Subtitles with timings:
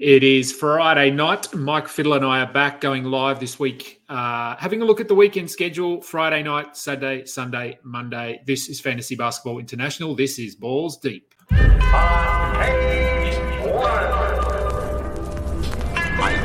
[0.00, 1.54] It is Friday night.
[1.54, 5.08] Mike Fiddle and I are back going live this week, uh, having a look at
[5.08, 8.40] the weekend schedule Friday night, Saturday, Sunday, Monday.
[8.46, 10.14] This is Fantasy Basketball International.
[10.14, 11.34] This is Balls Deep.
[11.50, 11.58] I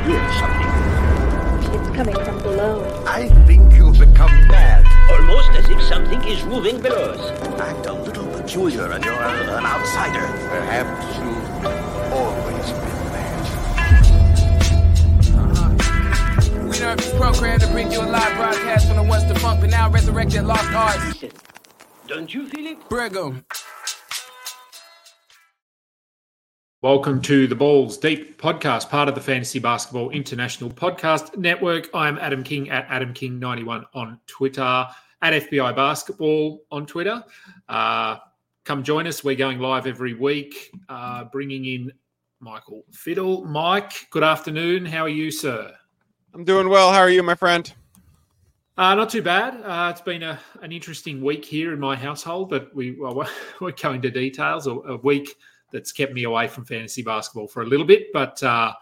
[0.04, 1.80] hear something.
[1.80, 3.04] It's coming from below.
[3.06, 4.84] I think you've become mad.
[5.12, 7.30] Almost as if something is moving below us.
[7.58, 10.26] Act a little peculiar and you're an outsider.
[10.50, 11.45] Perhaps you've
[16.96, 19.90] We Nervous program to bring you a live broadcast from the once defunct but now
[19.90, 21.24] resurrected lost arts.
[22.06, 22.88] Don't you feel it?
[22.88, 23.44] Brigham.
[26.80, 31.90] Welcome to the Balls Deep podcast, part of the Fantasy Basketball International Podcast Network.
[31.92, 34.86] I'm Adam King at Adam King91 on Twitter,
[35.20, 37.22] at FBI Basketball on Twitter.
[37.68, 38.16] Uh,
[38.64, 39.22] come join us.
[39.22, 41.92] We're going live every week, uh, bringing in
[42.40, 43.44] Michael Fiddle.
[43.44, 44.86] Mike, good afternoon.
[44.86, 45.74] How are you, sir?
[46.36, 46.92] I'm doing well.
[46.92, 47.72] How are you, my friend?
[48.76, 49.54] Uh, not too bad.
[49.64, 53.26] Uh, it's been a, an interesting week here in my household, but we well,
[53.62, 54.66] won't go into details.
[54.66, 55.34] A, a, week
[55.72, 58.74] that's kept me away from fantasy basketball for a little bit, but uh,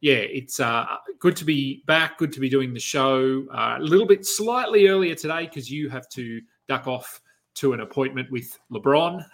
[0.00, 0.86] yeah, it's uh,
[1.18, 2.18] good to be back.
[2.18, 5.88] Good to be doing the show uh, a little bit slightly earlier today because you
[5.88, 7.20] have to duck off
[7.54, 9.26] to an appointment with LeBron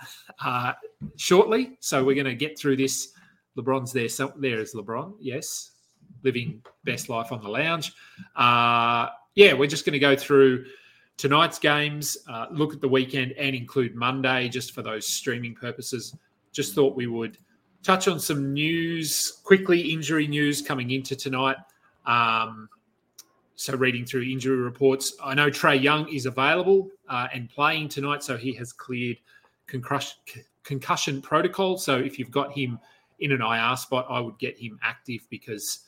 [0.42, 0.72] uh,
[1.16, 1.76] shortly.
[1.80, 3.12] So we're going to get through this.
[3.58, 4.08] LeBron's there.
[4.08, 5.16] So there is LeBron.
[5.20, 5.72] Yes,
[6.22, 7.92] living best life on the lounge.
[8.36, 10.64] Uh, yeah, we're just going to go through
[11.16, 16.16] tonight's games, uh, look at the weekend, and include Monday just for those streaming purposes.
[16.52, 17.38] Just thought we would
[17.82, 21.56] touch on some news quickly, injury news coming into tonight.
[22.06, 22.68] Um,
[23.56, 28.22] so, reading through injury reports, I know Trae Young is available uh, and playing tonight,
[28.22, 29.18] so he has cleared
[29.66, 30.16] concussion,
[30.62, 31.76] concussion protocol.
[31.76, 32.78] So, if you've got him
[33.18, 35.80] in an IR spot, I would get him active because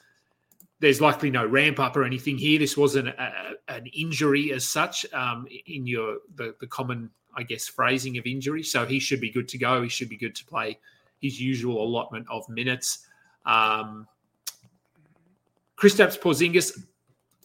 [0.81, 2.59] there's likely no ramp up or anything here.
[2.59, 7.69] This wasn't a, an injury as such um, in your the, the common, I guess,
[7.69, 8.63] phrasing of injury.
[8.63, 9.83] So he should be good to go.
[9.83, 10.79] He should be good to play
[11.21, 13.07] his usual allotment of minutes.
[13.45, 14.09] Um,
[15.77, 16.83] Kristaps Porzingis,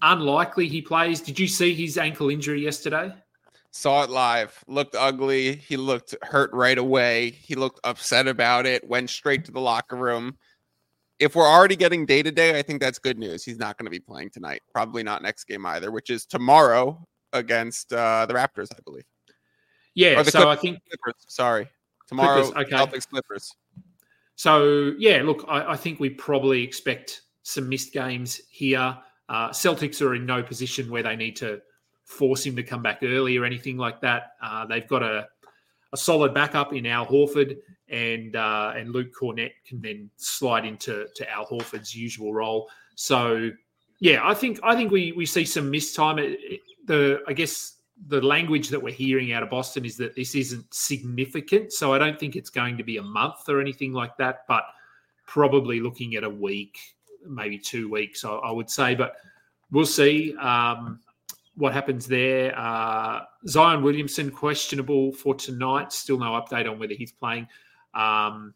[0.02, 1.20] unlikely he plays.
[1.20, 3.14] Did you see his ankle injury yesterday?
[3.72, 4.64] Saw it live.
[4.68, 5.58] Looked ugly.
[5.58, 7.32] He looked hurt right away.
[7.32, 8.88] He looked upset about it.
[8.88, 10.38] Went straight to the locker room
[11.20, 13.44] if we're already getting day to day, I think that's good news.
[13.44, 14.62] He's not going to be playing tonight.
[14.74, 19.06] Probably not next game either, which is tomorrow against uh, the Raptors, I believe.
[19.94, 21.70] Yeah, so Clippers, I think Clippers, sorry,
[22.08, 22.76] tomorrow Clippers, okay.
[22.76, 23.52] Celtics Clippers.
[24.36, 28.98] So yeah, look, I, I, think we probably expect some missed games here.
[29.30, 31.62] Uh, Celtics are in no position where they need to
[32.04, 34.34] force him to come back early or anything like that.
[34.44, 35.28] Uh, they've got a,
[35.94, 37.56] a solid backup in Al Horford
[37.90, 42.70] and uh, and Luke Kornet can then slide into to Al Horford's usual role.
[42.96, 43.52] So
[44.00, 46.18] yeah, I think I think we we see some missed time.
[46.86, 47.74] The I guess
[48.08, 51.72] the language that we're hearing out of Boston is that this isn't significant.
[51.72, 54.64] So I don't think it's going to be a month or anything like that, but
[55.26, 56.78] probably looking at a week,
[57.26, 58.96] maybe two weeks, I, I would say.
[58.96, 59.16] But
[59.72, 60.36] we'll see.
[60.36, 61.00] Um,
[61.56, 62.58] what happens there.
[62.58, 65.94] Uh, Zion Williamson questionable for tonight.
[65.94, 67.48] Still no update on whether he's playing.
[67.96, 68.54] Um,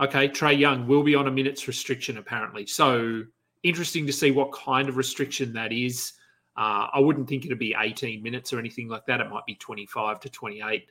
[0.00, 2.66] okay, Trae Young will be on a minutes restriction apparently.
[2.66, 3.24] So
[3.62, 6.14] interesting to see what kind of restriction that is.
[6.56, 9.20] Uh, I wouldn't think it'd be 18 minutes or anything like that.
[9.20, 10.86] It might be 25 to 28.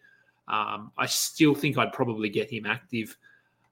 [0.48, 3.18] Um, I still think I'd probably get him active.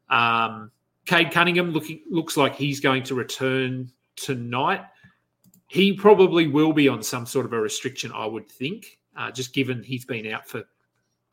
[0.10, 0.72] Um,
[1.06, 4.82] Cade Cunningham looking looks like he's going to return tonight.
[5.68, 9.54] He probably will be on some sort of a restriction, I would think, uh, just
[9.54, 10.64] given he's been out for,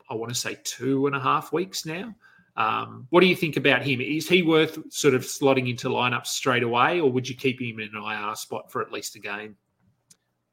[0.09, 2.15] I want to say, two and a half weeks now.
[2.55, 3.99] Um, what do you think about him?
[3.99, 7.79] Is he worth sort of slotting into lineups straight away, or would you keep him
[7.79, 9.55] in an IR spot for at least a game?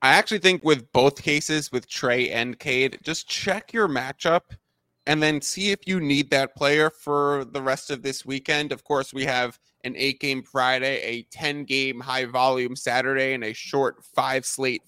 [0.03, 4.43] I actually think with both cases, with Trae and Cade, just check your matchup
[5.07, 8.73] and then see if you need that player for the rest of this weekend.
[8.73, 13.45] Of course, we have an eight game Friday, a 10 game high volume Saturday, and
[13.45, 14.83] a short five slate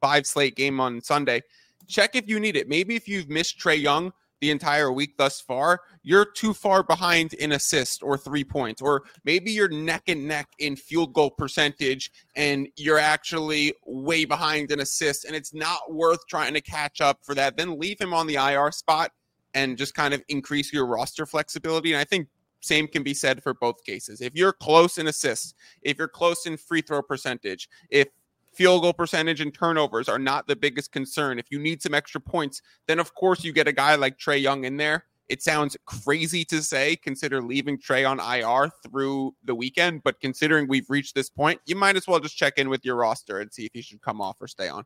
[0.00, 1.42] five slate game on Sunday.
[1.88, 2.68] Check if you need it.
[2.68, 4.12] Maybe if you've missed Trae Young,
[4.42, 9.04] the entire week thus far, you're too far behind in assist or three points, or
[9.24, 14.80] maybe you're neck and neck in field goal percentage and you're actually way behind in
[14.80, 17.56] assists, and it's not worth trying to catch up for that.
[17.56, 19.12] Then leave him on the IR spot
[19.54, 21.92] and just kind of increase your roster flexibility.
[21.92, 22.26] And I think
[22.62, 24.20] same can be said for both cases.
[24.20, 28.08] If you're close in assists, if you're close in free throw percentage, if
[28.54, 31.38] field goal percentage and turnovers are not the biggest concern.
[31.38, 34.40] If you need some extra points, then of course you get a guy like Trae
[34.40, 35.04] Young in there.
[35.28, 40.68] It sounds crazy to say, consider leaving Trae on IR through the weekend, but considering
[40.68, 43.50] we've reached this point, you might as well just check in with your roster and
[43.50, 44.84] see if he should come off or stay on.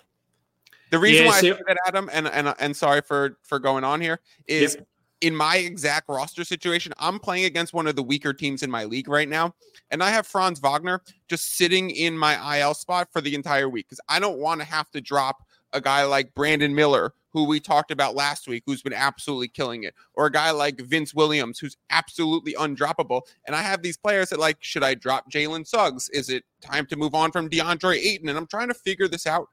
[0.91, 3.59] The reason Yeah, why see- I say that, Adam, and and and sorry for for
[3.59, 4.87] going on here, is Yep.
[5.21, 8.85] In my exact roster situation, I'm playing against one of the weaker teams in my
[8.85, 9.55] league right now,
[9.91, 13.87] and I have Franz Wagner just sitting in my IL spot for the entire week
[13.87, 15.43] because I don't want to have to drop
[15.73, 19.85] a guy like Brandon Miller, who we talked about last week, who's been absolutely killing
[19.85, 23.23] it, or a guy like Vince Williams, who's absolutely undroppable.
[23.47, 26.09] And I have these players that like, should I drop Jalen Suggs?
[26.11, 28.29] Is it time to move on from DeAndre Ayton?
[28.29, 29.49] And I'm trying to figure this out.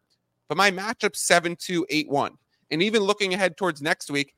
[0.47, 2.37] But my matchup 7 2 8 1.
[2.71, 4.33] And even looking ahead towards next week,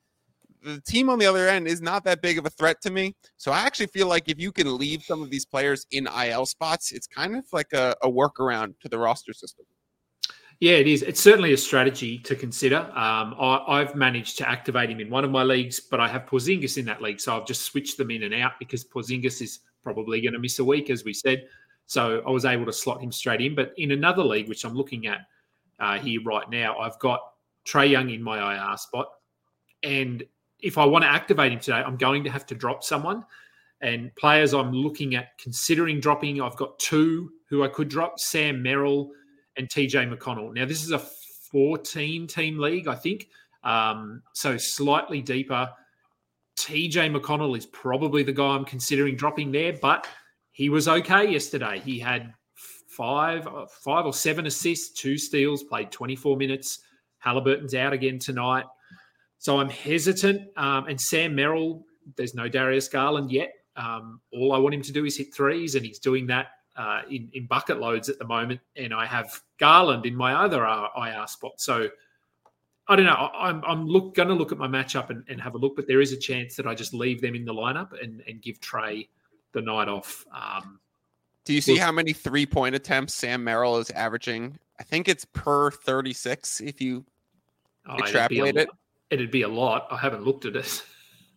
[0.66, 3.16] the team on the other end is not that big of a threat to me.
[3.38, 6.46] So I actually feel like if you can leave some of these players in IL
[6.46, 9.66] spots, it's kind of like a, a workaround to the roster system.
[10.60, 11.02] Yeah, it is.
[11.02, 12.78] It's certainly a strategy to consider.
[12.78, 16.26] Um, I, I've managed to activate him in one of my leagues, but I have
[16.26, 19.60] Porzingis in that league, so I've just switched them in and out because Porzingis is
[19.84, 21.46] probably going to miss a week, as we said.
[21.88, 23.54] So I was able to slot him straight in.
[23.54, 25.20] But in another league, which I'm looking at
[25.80, 27.20] uh, here right now, I've got
[27.68, 29.10] Trae Young in my IR spot,
[29.84, 30.24] and
[30.60, 33.26] if I want to activate him today, I'm going to have to drop someone.
[33.82, 38.64] And players I'm looking at considering dropping, I've got two who I could drop: Sam
[38.64, 39.12] Merrill
[39.58, 40.54] and TJ McConnell.
[40.54, 43.28] Now, this is a 14 team league, I think.
[43.64, 45.70] Um, so slightly deeper.
[46.58, 50.08] TJ McConnell is probably the guy I'm considering dropping there, but
[50.52, 51.82] he was okay yesterday.
[51.84, 56.80] He had five, uh, five or seven assists, two steals, played 24 minutes.
[57.18, 58.66] Halliburton's out again tonight.
[59.40, 60.50] So I'm hesitant.
[60.58, 61.86] Um, and Sam Merrill,
[62.16, 63.54] there's no Darius Garland yet.
[63.76, 66.48] Um, all I want him to do is hit threes, and he's doing that
[66.78, 68.60] uh, in, in bucket loads at the moment.
[68.76, 71.54] And I have Garland in my other IR spot.
[71.58, 71.90] So
[72.88, 73.30] I don't know.
[73.34, 75.88] I'm, I'm look, going to look at my matchup and, and have a look, but
[75.88, 78.60] there is a chance that I just leave them in the lineup and, and give
[78.60, 79.08] Trae
[79.54, 80.26] the night off.
[80.34, 80.80] Um,
[81.46, 84.60] Do you see Well- how many three point attempts Sam Merrill is averaging?
[84.80, 87.06] I think it's per 36 if you
[87.88, 88.70] oh, Extrapolate it.
[89.10, 89.88] It'd be a lot.
[89.92, 90.84] I haven't looked at it.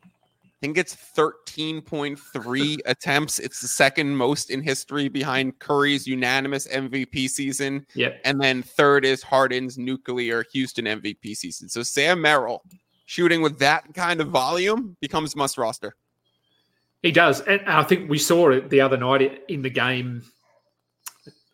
[0.04, 3.38] I think it's 13.3 attempts.
[3.38, 7.86] It's the second most in history behind Curry's unanimous MVP season.
[7.94, 8.20] Yep.
[8.24, 11.68] And then third is Harden's nuclear Houston MVP season.
[11.68, 12.62] So Sam Merrill
[13.06, 15.94] shooting with that kind of volume becomes must roster.
[17.02, 17.40] He does.
[17.42, 20.24] And I think we saw it the other night in the game.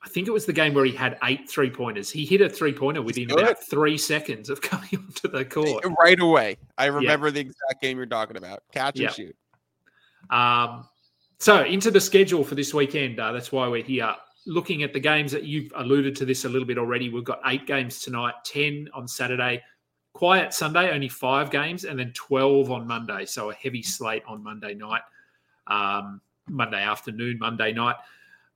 [0.05, 2.11] I think it was the game where he had eight three pointers.
[2.11, 3.41] He hit a three pointer within good.
[3.41, 5.85] about three seconds of coming onto the court.
[5.99, 6.59] Right away.
[6.77, 8.63] I remember the exact game you're talking about.
[8.73, 9.37] Catch and shoot.
[10.29, 10.87] Um,
[11.39, 13.19] so into the schedule for this weekend.
[13.19, 14.15] Uh, that's why we're here.
[14.47, 17.09] Looking at the games that you've alluded to this a little bit already.
[17.09, 19.63] We've got eight games tonight, ten on Saturday,
[20.13, 23.25] quiet Sunday, only five games, and then twelve on Monday.
[23.25, 25.03] So a heavy slate on Monday night,
[25.67, 27.97] um, Monday afternoon, Monday night.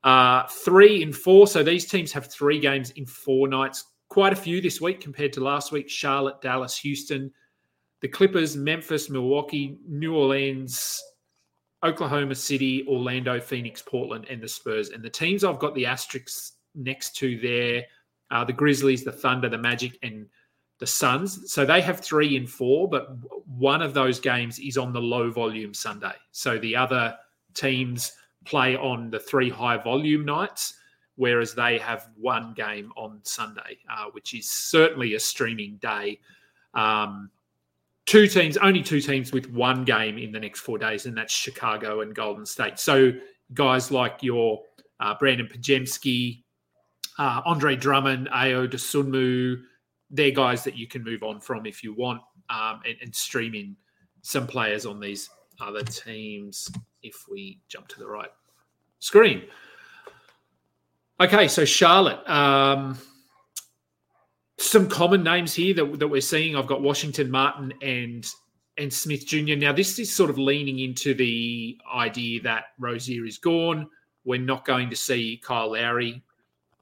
[0.05, 1.47] Uh, three in four.
[1.47, 3.85] So these teams have three games in four nights.
[4.09, 5.89] Quite a few this week compared to last week.
[5.89, 7.31] Charlotte, Dallas, Houston,
[8.01, 11.03] the Clippers, Memphis, Milwaukee, New Orleans,
[11.85, 14.91] Oklahoma City, Orlando, Phoenix, Portland, and the Spurs.
[14.91, 17.85] And the teams I've got the asterisks next to there
[18.31, 20.27] are the Grizzlies, the Thunder, the Magic, and
[20.81, 21.53] the Suns.
[21.53, 23.09] So they have three in four, but
[23.47, 26.15] one of those games is on the low volume Sunday.
[26.31, 27.17] So the other
[27.55, 28.13] teams
[28.49, 30.75] play on the three high volume nights,
[31.17, 36.19] whereas they have one game on Sunday, uh, which is certainly a streaming day.
[36.75, 37.31] Um,
[38.07, 41.33] two teams, only two teams with one game in the next four days, and that's
[41.33, 42.79] Chicago and Golden State.
[42.79, 43.13] So
[43.53, 44.63] guys like your
[45.01, 46.43] uh, Brandin Podziemski,
[47.19, 49.61] uh, Andre Drummond, Ayo Dosunmu,
[50.11, 53.55] they're guys that you can move on from if you want um, and, and stream
[53.55, 53.77] in
[54.23, 55.29] some players on these
[55.61, 56.71] other teams
[57.03, 58.31] if we jump to the right
[58.99, 59.45] screen.
[61.21, 62.29] Okay, so Charlotte.
[62.29, 62.99] Um,
[64.59, 66.57] some common names here that, that we're seeing.
[66.57, 68.27] I've got Washington Martin and
[68.77, 69.57] and Smith Jr.
[69.57, 73.89] Now, this is sort of leaning into the idea that Rozier is gone.
[74.25, 76.23] We're not going to see Kyle Lowry,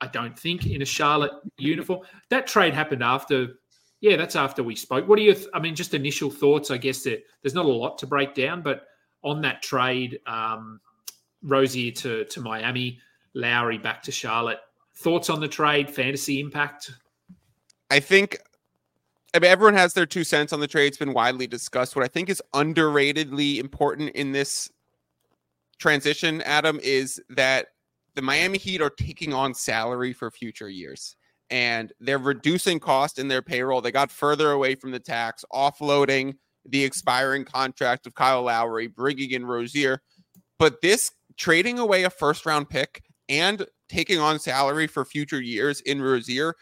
[0.00, 2.00] I don't think, in a Charlotte uniform.
[2.28, 3.54] That trade happened after,
[4.00, 5.08] yeah, that's after we spoke.
[5.08, 6.70] What do you, th- I mean, just initial thoughts?
[6.70, 8.86] I guess that there's not a lot to break down, but
[9.24, 10.80] on that trade, um,
[11.42, 13.00] Rozier to, to Miami,
[13.34, 14.58] Lowry back to Charlotte.
[14.96, 16.92] Thoughts on the trade, fantasy impact?
[17.90, 18.38] I think
[19.34, 20.86] I mean everyone has their two cents on the trade.
[20.86, 21.94] It's been widely discussed.
[21.94, 24.70] What I think is underratedly important in this
[25.78, 27.68] transition, Adam, is that
[28.14, 31.16] the Miami Heat are taking on salary for future years.
[31.48, 33.80] And they're reducing cost in their payroll.
[33.80, 39.30] They got further away from the tax, offloading the expiring contract of Kyle Lowry, bringing
[39.30, 40.02] in Rozier.
[40.58, 45.80] But this trading away a first round pick and taking on salary for future years
[45.82, 46.54] in Rozier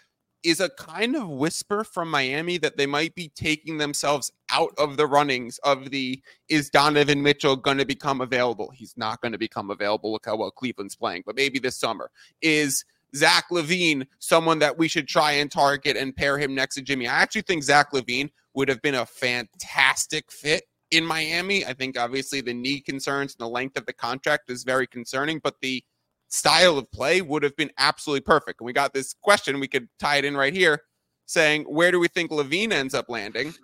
[0.45, 4.99] is a kind of whisper from Miami that they might be taking themselves out of
[4.99, 8.71] the runnings of the is Donovan Mitchell going to become available?
[8.75, 10.12] He's not going to become available.
[10.12, 12.11] Look how well Cleveland's playing, but maybe this summer.
[12.43, 12.85] Is
[13.16, 17.09] Zach LaVine someone that we should try and target and pair him next to Jimmy?
[17.09, 21.64] I actually think Zach LaVine would have been a fantastic fit in Miami.
[21.64, 25.41] I think obviously the knee concerns and the length of the contract is very concerning,
[25.43, 25.83] but the
[26.29, 28.61] style of play would have been absolutely perfect.
[28.61, 30.83] And we got this question, we could tie it in right here,
[31.26, 33.55] saying, Where do we think LaVine ends up landing?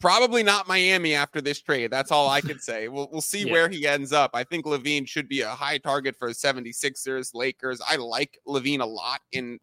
[0.00, 1.90] Probably not Miami after this trade.
[1.90, 2.88] That's all I could say.
[2.88, 3.52] We'll, we'll see yeah.
[3.52, 4.30] where he ends up.
[4.34, 7.80] I think LaVine should be a high target for 76ers, Lakers.
[7.86, 9.58] I like LaVine a lot in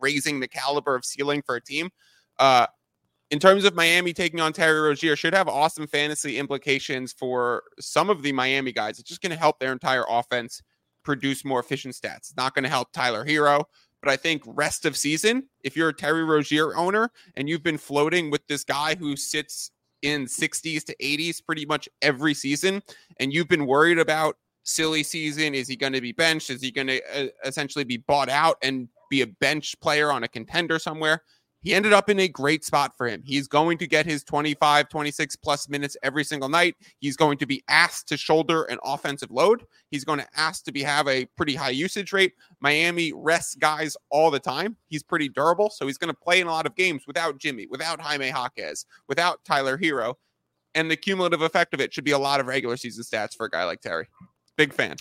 [0.00, 1.90] raising the caliber of ceiling for a team.
[2.38, 2.66] Uh,
[3.30, 8.08] in terms of Miami taking on Terry Rozier, should have awesome fantasy implications for some
[8.08, 8.98] of the Miami guys.
[8.98, 10.62] It's just going to help their entire offense
[11.04, 12.16] produce more efficient stats.
[12.16, 13.64] It's not going to help Tyler Herro,
[14.02, 17.78] but I think rest of season, if you're a Terry Rozier owner and you've been
[17.78, 19.70] floating with this guy who sits
[20.02, 22.82] in 60s to 80s pretty much every season,
[23.18, 26.50] and you've been worried about silly season, is he going to be benched?
[26.50, 30.24] Is he going to uh, essentially be bought out and be a bench player on
[30.24, 31.22] a contender somewhere?
[31.66, 33.24] He ended up in a great spot for him.
[33.24, 36.76] He's going to get his 25, 26 plus minutes every single night.
[37.00, 39.64] He's going to be asked to shoulder an offensive load.
[39.90, 42.34] He's going to ask to be have a pretty high usage rate.
[42.60, 44.76] Miami rests guys all the time.
[44.86, 47.66] He's pretty durable, so he's going to play in a lot of games without Jimmy,
[47.68, 50.14] without Jaime Jaquez, without Tyler Herro,
[50.76, 53.46] And the cumulative effect of it should be a lot of regular season stats for
[53.46, 54.06] a guy like Terry.
[54.56, 54.94] Big fan.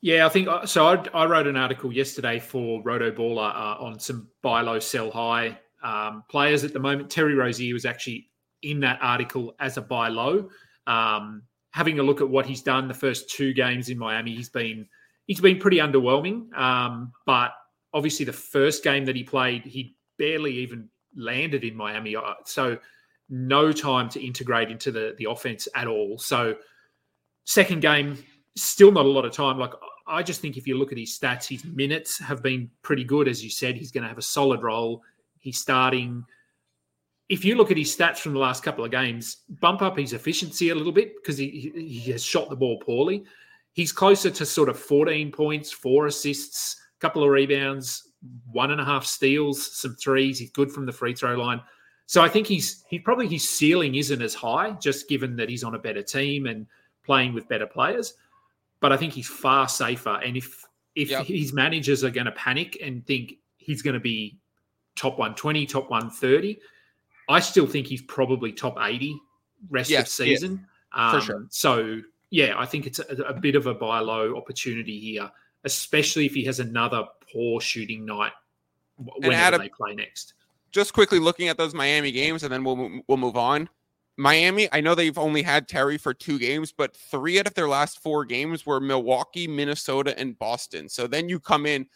[0.00, 0.86] Yeah, I think uh, so.
[0.86, 5.58] I, I wrote an article yesterday for RotoBaller uh, on some buy low, sell high
[5.82, 7.10] um, players at the moment.
[7.10, 8.30] Terry Rozier was actually
[8.62, 10.48] in that article as a buy low.
[10.86, 14.48] Um, having a look at what he's done the first two games in Miami, he's
[14.48, 14.86] been
[15.26, 16.52] he's been pretty underwhelming.
[16.56, 17.52] Um, but
[17.92, 22.14] obviously, the first game that he played, he barely even landed in Miami.
[22.14, 22.78] Uh, so
[23.28, 26.18] no time to integrate into the the offense at all.
[26.18, 26.56] So
[27.44, 28.16] second game,
[28.56, 29.58] still not a lot of time.
[29.58, 29.72] Like
[30.06, 33.28] I just think if you look at his stats, his minutes have been pretty good.
[33.28, 35.02] As you said, he's going to have a solid role.
[35.38, 36.24] He's starting.
[37.28, 40.14] If you look at his stats from the last couple of games, bump up his
[40.14, 43.24] efficiency a little bit because he, he has shot the ball poorly.
[43.72, 48.08] He's closer to sort of 14 points, four assists, a couple of rebounds,
[48.50, 50.38] one and a half steals, some threes.
[50.38, 51.60] He's good from the free throw line.
[52.06, 55.62] So I think he's he probably his ceiling isn't as high, just given that he's
[55.62, 56.66] on a better team and
[57.04, 58.14] playing with better players
[58.80, 60.20] but I think he's far safer.
[60.24, 61.26] And if if yep.
[61.26, 64.38] his managers are going to panic and think he's going to be
[64.96, 66.58] top 120, top 130,
[67.28, 69.18] I still think he's probably top 80
[69.70, 70.66] rest of season.
[70.96, 71.46] Yeah, um, for sure.
[71.50, 75.30] So yeah, I think it's a, a, bit of a buy low opportunity here,
[75.64, 78.32] especially if he has another poor shooting night
[78.96, 80.34] whenever they play next.
[80.70, 83.68] Just quickly looking at those Miami games, and then we'll we'll move on.
[84.20, 87.68] Miami, I know they've only had Terry for two games, but three out of their
[87.68, 90.88] last four games were Milwaukee, Minnesota, and Boston.
[90.88, 91.86] So then you come in.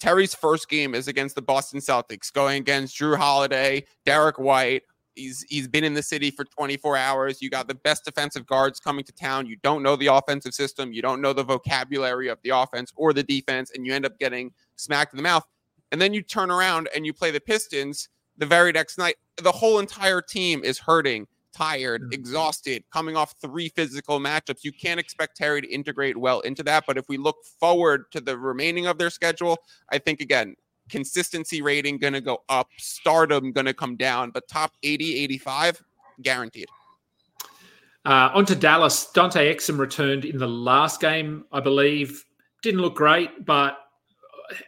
[0.00, 4.84] Terry's first game is against the Boston Celtics, going against Jrue Holiday, Derrick White.
[5.16, 7.42] He's he's been in the city for 24 hours.
[7.42, 9.46] You got the best defensive guards coming to town.
[9.46, 10.94] You don't know the offensive system.
[10.94, 14.18] You don't know the vocabulary of the offense or the defense, and you end up
[14.18, 15.44] getting smacked in the mouth.
[15.92, 19.16] And then you turn around and you play the Pistons the very next night.
[19.36, 21.26] The whole entire team is hurting
[21.56, 22.12] tired, mm-hmm.
[22.12, 24.62] exhausted, coming off three physical matchups.
[24.62, 26.84] You can't expect Terry to integrate well into that.
[26.86, 29.58] But if we look forward to the remaining of their schedule,
[29.90, 30.54] I think again,
[30.88, 35.82] consistency rating going to go up, stardom going to come down, but top 80, 85,
[36.22, 36.68] guaranteed.
[38.04, 39.10] Uh, on to Dallas.
[39.12, 42.24] Dante Exum returned in the last game, I believe.
[42.62, 43.78] Didn't look great, but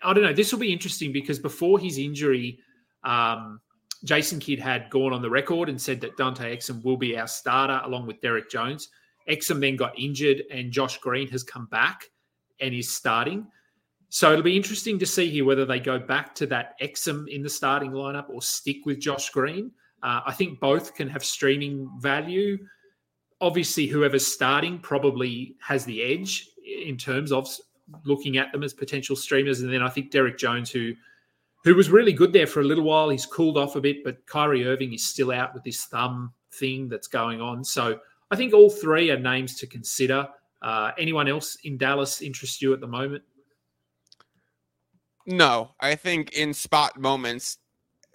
[0.02, 0.33] I don't know.
[0.33, 2.59] This will be interesting because before his injury,
[3.04, 3.61] um,
[4.04, 7.26] Jason Kidd had gone on the record and said that Dante Exum will be our
[7.26, 8.88] starter along with Derrick Jones.
[9.28, 12.04] Exum then got injured, and Josh Green has come back
[12.60, 13.46] and is starting.
[14.08, 17.42] So it'll be interesting to see here whether they go back to that Exum in
[17.42, 19.70] the starting lineup or stick with Josh Green.
[20.02, 22.58] Uh, I think both can have streaming value.
[23.40, 27.48] Obviously, whoever's starting probably has the edge in terms of
[28.04, 29.60] looking at them as potential streamers.
[29.60, 30.94] And then I think Derrick Jones, who
[31.64, 33.08] who was really good there for a little while.
[33.08, 36.88] He's cooled off a bit, but Kyrie Irving is still out with this thumb thing
[36.88, 37.64] that's going on.
[37.64, 37.98] So
[38.30, 40.28] I think all three are names to consider.
[40.62, 43.22] Uh, anyone else in Dallas interest you at the moment?
[45.26, 47.58] No, I think in spot moments,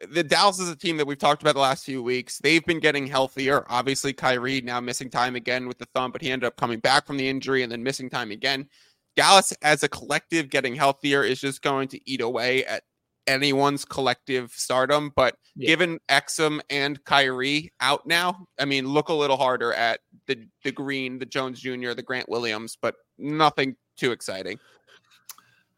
[0.09, 2.39] the Dallas is a team that we've talked about the last few weeks.
[2.39, 3.65] They've been getting healthier.
[3.69, 7.05] Obviously, Kyrie now missing time again with the thumb, but he ended up coming back
[7.05, 8.67] from the injury and then missing time again.
[9.15, 12.83] Dallas, as a collective, getting healthier is just going to eat away at
[13.27, 15.11] anyone's collective stardom.
[15.15, 15.67] But Yeah.
[15.67, 20.71] given Exum and Kyrie out now, I mean, look a little harder at the the
[20.71, 24.57] Green, the Jones Jr., the Grant Williams, but nothing too exciting.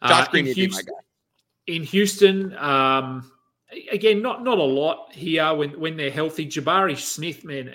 [0.06, 1.74] Josh Uh, Green in, would be my Houston, guy.
[1.74, 3.32] in Houston, um,
[3.92, 6.46] again, not not a lot here when when they're healthy.
[6.48, 7.74] Jabari Smith, man,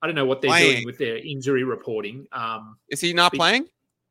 [0.00, 0.72] I don't know what they're Playing.
[0.74, 2.26] doing with their injury reporting.
[2.32, 3.66] Um, Is he not playing?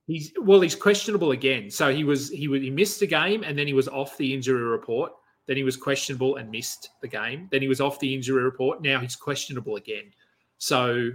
[0.08, 1.70] He's well, he's questionable again.
[1.70, 4.34] So he was he was, he missed a game and then he was off the
[4.34, 5.12] injury report.
[5.48, 7.48] Then he was questionable and missed the game.
[7.52, 8.82] Then he was off the injury report.
[8.82, 10.12] Now he's questionable again.
[10.58, 11.12] So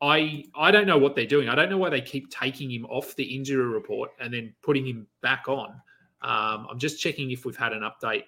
[0.00, 1.48] I I don't know what they're doing.
[1.48, 4.86] I don't know why they keep taking him off the injury report and then putting
[4.86, 5.70] him back on.
[6.22, 8.24] Um, I'm just checking if we've had an update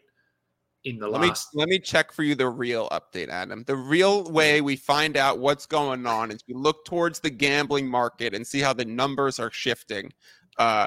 [0.85, 3.65] in the Let me let me check for you the real update, Adam.
[3.65, 7.87] The real way we find out what's going on is we look towards the gambling
[7.87, 10.13] market and see how the numbers are shifting.
[10.59, 10.87] Uh,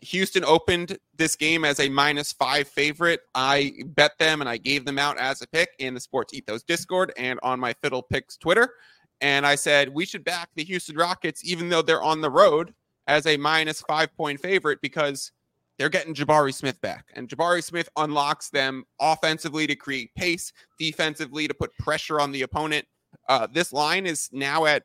[0.00, 3.20] Houston opened this game as a minus five favorite.
[3.34, 6.62] I bet them and I gave them out as a pick in the Sports Ethos
[6.62, 8.74] Discord and on my Fiddle Picks Twitter.
[9.20, 12.74] And I said we should back the Houston Rockets, even though they're on the road,
[13.06, 15.32] as a minus five point favorite because
[15.78, 17.06] they're getting Jabari Smith back.
[17.14, 22.42] And Jabari Smith unlocks them offensively to create pace, defensively to put pressure on the
[22.42, 22.86] opponent.
[23.28, 24.84] Uh, this line is now at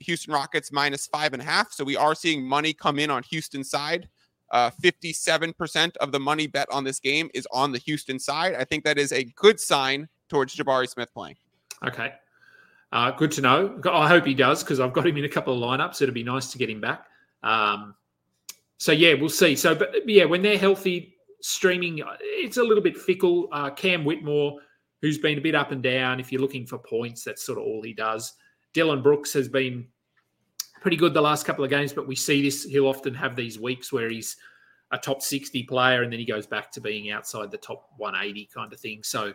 [0.00, 1.72] Houston Rockets minus five and a half.
[1.72, 4.08] So we are seeing money come in on Houston side.
[4.50, 8.54] Uh, 57% of the money bet on this game is on the Houston side.
[8.54, 11.36] I think that is a good sign towards Jabari Smith playing.
[11.86, 12.12] Okay.
[12.92, 13.80] Uh, good to know.
[13.90, 16.02] I hope he does because I've got him in a couple of lineups.
[16.02, 17.06] It'd be nice to get him back.
[17.42, 17.94] Um,
[18.82, 19.54] so yeah, we'll see.
[19.54, 23.48] So, but yeah, when they're healthy, streaming it's a little bit fickle.
[23.52, 24.58] Uh, Cam Whitmore,
[25.00, 26.18] who's been a bit up and down.
[26.18, 28.32] If you're looking for points, that's sort of all he does.
[28.72, 29.86] Dillon Brooks has been
[30.80, 32.64] pretty good the last couple of games, but we see this.
[32.64, 34.36] He'll often have these weeks where he's
[34.90, 38.50] a top 60 player and then he goes back to being outside the top 180
[38.52, 39.04] kind of thing.
[39.04, 39.32] So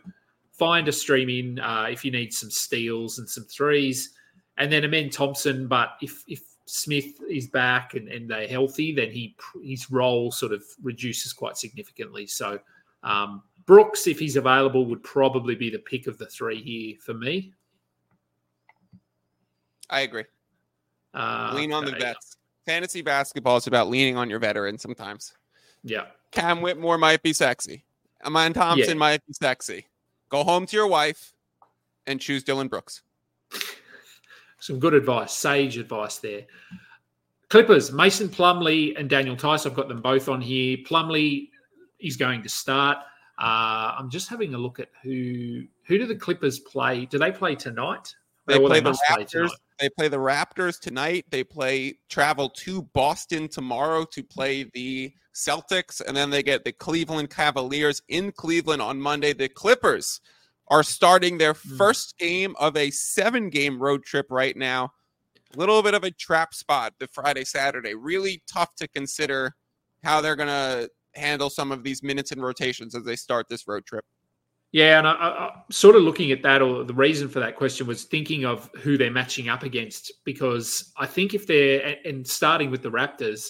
[0.52, 4.10] find a stream in uh, if you need some steals and some threes.
[4.58, 9.12] And then Amen Thompson, but if if Smith is back and, and they're healthy, then
[9.12, 12.28] he his role sort of reduces quite significantly.
[12.28, 12.60] So
[13.04, 17.13] um, Brooks, if he's available, would probably be the pick of the three here for
[17.13, 17.54] me.
[19.89, 20.26] I agree.
[21.13, 22.38] Uh, Lean on the vets.
[22.65, 25.34] Fantasy basketball is about leaning on your veteran sometimes.
[25.84, 26.08] Yeah.
[26.32, 27.86] Cam Whitmore might be sexy.
[28.26, 28.93] Amen Thompson Yeah.
[28.96, 29.88] might be sexy.
[30.30, 31.34] Go home to your wife
[32.08, 33.04] and choose Dillon Brooks.
[34.60, 36.43] Some good advice, sage advice there.
[37.50, 39.65] Clippers, Mason Plumlee and Daniel Theis.
[39.65, 40.78] I've got them both on here.
[40.86, 41.50] Plumley
[42.00, 42.98] is going to start.
[43.39, 47.06] Uh, I'm just having a look at who who do the Clippers play?
[47.06, 48.13] Do they play tonight?
[48.48, 49.30] They play the must play Raptors.
[49.30, 49.52] tonight.
[49.80, 51.26] They play the Raptors tonight.
[51.30, 56.72] They play travel to Boston tomorrow to play the Celtics, and then they get the
[56.72, 59.34] Cleveland Cavaliers in Cleveland on Monday.
[59.34, 60.20] The Clippers
[60.69, 61.77] are starting their Hmm.
[61.77, 64.91] first game of a seven-game road trip right now.
[65.56, 67.93] A little bit of a trap spot the Friday Saturday.
[67.95, 69.56] Really tough to consider
[70.03, 73.67] how they're going to handle some of these minutes and rotations as they start this
[73.67, 74.03] road trip.
[74.73, 77.56] Yeah, and I, I, I sort of looking at that, or the reason for that
[77.56, 80.12] question was thinking of who they're matching up against.
[80.25, 83.47] Because I think if they're and- and starting with the Raptors,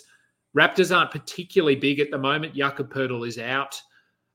[0.56, 2.54] Raptors aren't particularly big at the moment.
[2.56, 3.82] Jakob Poeltl is out.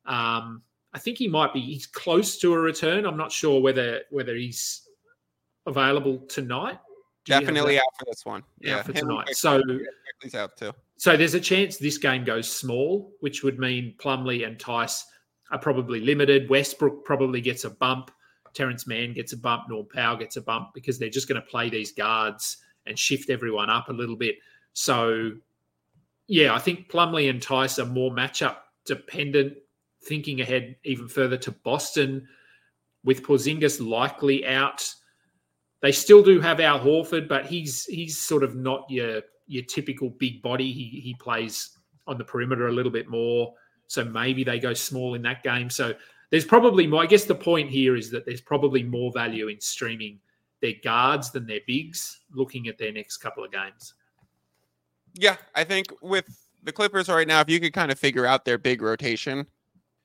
[0.04, 0.62] Um,
[0.94, 1.60] I think he might be.
[1.60, 3.06] He's close to a return.
[3.06, 4.88] I'm not sure whether whether he's
[5.66, 6.78] available tonight.
[7.24, 8.42] Do Definitely out for this one.
[8.68, 9.28] Out for tonight.
[9.34, 10.72] So Quickley's out too.
[10.96, 15.04] so there's a chance this game goes small, which would mean Plumlee and Theis
[15.52, 16.50] are probably limited.
[16.50, 18.10] Westbrook probably gets a bump.
[18.54, 19.64] Terance Mann gets a bump.
[19.68, 23.30] Norm Powell gets a bump because they're just going to play these guards and shift
[23.30, 24.36] everyone up a little bit.
[24.72, 25.32] So,
[26.26, 29.54] yeah, I think Plumlee and Theis are more matchup dependent.
[30.04, 32.26] Thinking ahead even further to Boston,
[33.04, 34.92] with Porzingis likely out,
[35.80, 40.10] they still do have Al Horford, but he's he's sort of not your your typical
[40.10, 40.72] big body.
[40.72, 43.54] He he plays on the perimeter a little bit more,
[43.86, 45.70] so maybe they go small in that game.
[45.70, 45.94] So
[46.30, 47.02] there's probably more.
[47.02, 50.18] I guess the point here is that there's probably more value in streaming
[50.60, 52.20] their guards than their bigs.
[52.32, 53.94] Looking at their next couple of games.
[55.14, 58.44] Yeah, I think with the Clippers right now, if you could kind of figure out
[58.44, 59.46] their big rotation,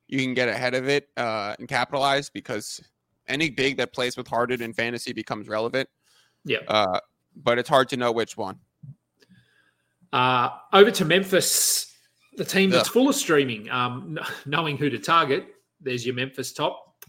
[0.07, 2.81] you can get ahead of it uh, and capitalize because
[3.27, 5.89] any big that plays with Harden in fantasy becomes relevant.
[6.45, 6.59] Yeah.
[6.67, 6.99] Uh,
[7.35, 8.59] but it's hard to know which one.
[10.13, 11.93] Uh, over to Memphis,
[12.37, 12.93] the team that's Ugh.
[12.93, 13.69] full of streaming.
[13.69, 15.47] Um, knowing who to target,
[15.81, 17.03] there's your Memphis top.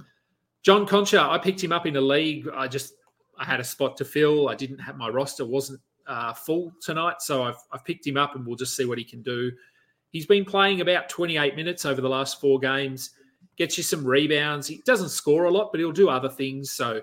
[0.62, 2.48] John Konchar, I picked him up in a league.
[2.54, 2.94] I just
[3.38, 4.48] I had a spot to fill.
[4.48, 8.34] I didn't have my roster wasn't uh, full tonight, so I've I've picked him up
[8.34, 9.52] and we'll just see what he can do.
[10.10, 13.10] He's been playing about 28 minutes over the last four games.
[13.56, 14.66] Gets you some rebounds.
[14.66, 16.72] He doesn't score a lot, but he'll do other things.
[16.72, 17.02] So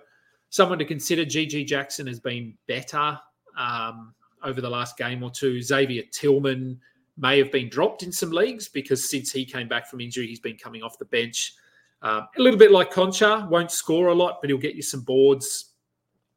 [0.49, 1.25] someone to consider.
[1.25, 3.19] GG Jackson has been better
[3.57, 4.13] um,
[4.43, 5.61] over the last game or two.
[5.61, 6.79] Xavier Tillman
[7.17, 10.39] may have been dropped in some leagues because since he came back from injury, he's
[10.39, 11.53] been coming off the bench.
[12.01, 15.01] Um, a little bit like Konchar, won't score a lot, but he'll get you some
[15.01, 15.73] boards,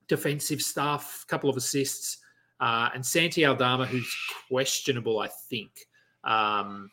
[0.06, 2.18] defensive stuff, couple of assists.
[2.60, 4.12] Uh, and Santi Aldama, who's
[4.48, 5.70] questionable, I think,
[6.28, 6.90] um,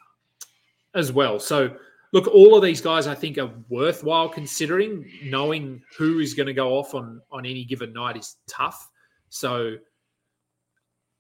[0.96, 1.40] as well.
[1.40, 1.76] So,
[2.14, 5.08] look, all of these guys I think are worthwhile considering.
[5.24, 8.90] Knowing who is going to go off on on any given night is tough.
[9.30, 9.76] So,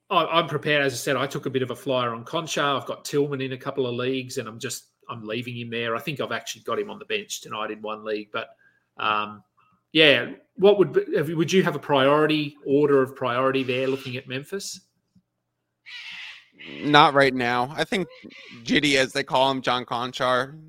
[0.09, 0.83] I, am prepared.
[0.83, 2.79] As I said, I took a bit of a flyer on Konchar.
[2.79, 5.95] I've got Tillman in a couple of leagues, and I'm just I'm leaving him there.
[5.95, 8.49] I think I've actually got him on the bench tonight in one league, but
[8.97, 9.43] um,
[9.91, 10.95] yeah, what would
[11.35, 13.87] would you have a priority order of priority there?
[13.87, 14.81] Looking at Memphis.
[16.81, 17.73] Not right now.
[17.75, 18.07] I think
[18.63, 20.59] Jitty, as they call him, John Konchar,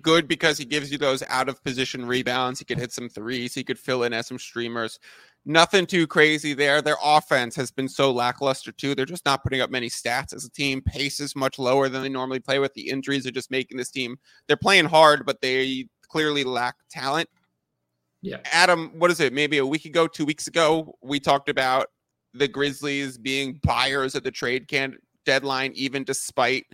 [0.00, 2.58] good because he gives you those out of position rebounds.
[2.58, 3.54] He could hit some threes.
[3.54, 4.98] He could fill in as some streamers
[5.44, 6.80] nothing too crazy there.
[6.80, 8.94] Their offense has been so lackluster too.
[8.94, 10.82] They're just not putting up many stats as a team.
[10.82, 12.72] Pace is much lower than they normally play with.
[12.74, 14.16] The injuries are just making this team.
[14.46, 17.28] They're playing hard, but they clearly lack talent.
[18.22, 18.38] Yeah.
[18.46, 19.32] Adam, what is it?
[19.32, 21.88] Maybe a week ago, two weeks ago, we talked about
[22.32, 26.66] the Grizzlies being buyers at the trade can deadline, even despite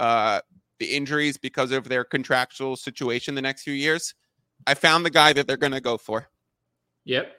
[0.00, 0.40] uh,
[0.78, 4.14] the injuries because of their contractual situation the next few years.
[4.66, 6.28] I found the guy that they're going to go for.
[7.04, 7.32] Yep.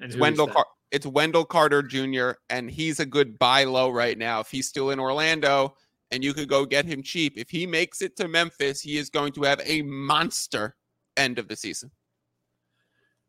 [0.00, 0.48] And it's Wendell.
[0.48, 2.32] Car- it's Wendell Carter Jr.
[2.48, 4.40] and he's a good buy low right now.
[4.40, 5.76] If he's still in Orlando
[6.10, 9.08] and you could go get him cheap, if he makes it to Memphis, he is
[9.08, 10.74] going to have a monster
[11.16, 11.90] end of the season.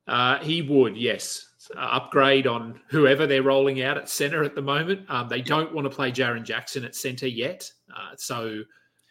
[0.08, 1.51] Uh, he would, yes.
[1.76, 5.10] Uh, upgrade on whoever they're rolling out at center at the moment.
[5.10, 7.72] Um, they don't want to play Jaren Jackson at center yet.
[7.96, 8.64] Uh, so,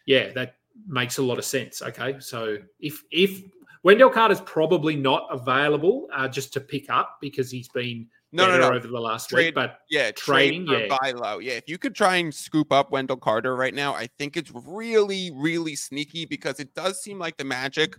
[0.07, 1.83] yeah, that makes a lot of sense.
[1.83, 3.43] Okay, so if if
[3.83, 8.59] Wendell Carter's probably not available uh, just to pick up because he's been no, no,
[8.59, 8.73] no.
[8.73, 9.55] over the last trade, week.
[9.55, 11.39] But yeah, trading, trade yeah, buy low.
[11.39, 14.53] Yeah, if you could try and scoop up Wendell Carter right now, I think it's
[14.55, 17.97] really, really sneaky because it does seem like the Magic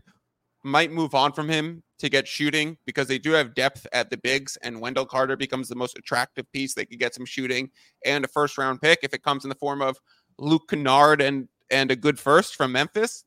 [0.63, 4.17] might move on from him to get shooting because they do have depth at the
[4.17, 6.73] bigs, and Wendell Carter becomes the most attractive piece.
[6.73, 7.69] They could get some shooting
[8.05, 9.97] and a first round pick if it comes in the form of
[10.37, 13.23] Luke Kennard and and a good first from Memphis.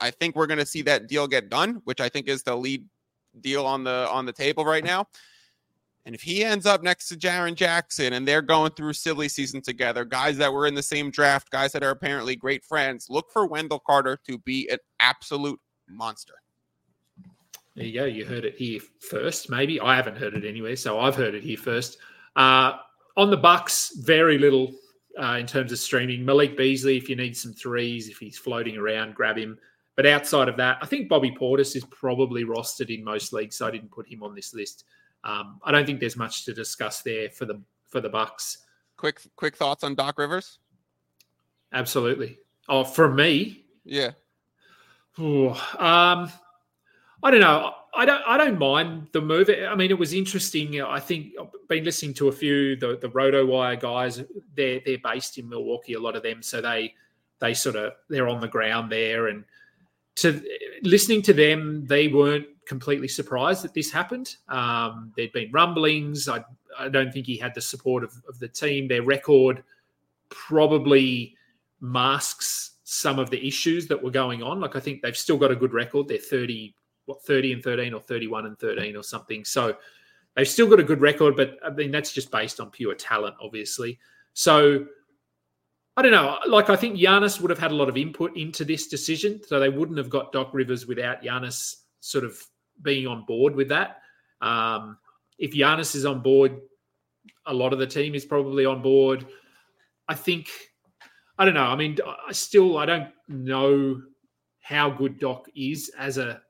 [0.00, 2.56] I think we're going to see that deal get done, which I think is the
[2.56, 2.84] lead
[3.40, 5.06] deal on the on the table right now.
[6.06, 9.60] And if he ends up next to Jaren Jackson and they're going through silly season
[9.60, 13.30] together, guys that were in the same draft, guys that are apparently great friends, look
[13.30, 16.34] for Wendell Carter to be an absolute monster.
[17.78, 18.06] There you go.
[18.06, 19.50] You heard it here first.
[19.50, 21.98] Maybe I haven't heard it anywhere, so I've heard it here first.
[22.34, 22.72] Uh,
[23.16, 24.72] on the Bucks, very little
[25.16, 26.24] uh, in terms of streaming.
[26.24, 29.56] Malik Beasley, if you need some threes, if he's floating around, grab him.
[29.94, 33.68] But outside of that, I think Bobby Portis is probably rostered in most leagues, so
[33.68, 34.82] I didn't put him on this list.
[35.22, 38.58] Um, I don't think there's much to discuss there for the for the Bucks.
[38.96, 40.58] Quick quick thoughts on Doc Rivers?
[41.72, 42.38] Absolutely.
[42.68, 44.10] Oh, for me, yeah.
[45.20, 46.28] Ooh, um,
[47.22, 47.74] I don't know.
[47.94, 48.22] I don't.
[48.26, 49.50] I don't mind the move.
[49.50, 50.80] I mean, it was interesting.
[50.80, 54.22] I think I've been listening to a few the the RotoWire guys.
[54.54, 55.94] They're they're based in Milwaukee.
[55.94, 56.94] A lot of them, so they
[57.40, 59.44] they sort of they're on the ground there and
[60.18, 60.42] to
[60.82, 64.36] listening to them, they weren't completely surprised that this happened.
[64.48, 66.28] Um, there'd been rumblings.
[66.28, 66.44] I,
[66.78, 68.88] I, don't think he had the support of, of, the team.
[68.88, 69.62] Their record
[70.28, 71.36] probably
[71.80, 74.60] masks some of the issues that were going on.
[74.60, 76.08] Like I think they've still got a good record.
[76.08, 76.74] They're 30,
[77.08, 79.44] what, 30 and 13 or 31 and 13 or something.
[79.44, 79.76] So
[80.36, 83.36] they've still got a good record, but I mean, that's just based on pure talent,
[83.40, 83.98] obviously.
[84.34, 84.86] So
[85.96, 86.38] I don't know.
[86.46, 89.58] Like I think Giannis would have had a lot of input into this decision, so
[89.58, 92.40] they wouldn't have got Doc Rivers without Giannis sort of
[92.80, 94.02] being on board with that.
[94.40, 94.98] Um,
[95.38, 96.60] if Giannis is on board,
[97.46, 99.26] a lot of the team is probably on board.
[100.06, 100.48] I think.
[101.36, 101.64] I don't know.
[101.64, 104.02] I mean, I still I don't know
[104.60, 106.42] how good Doc is as a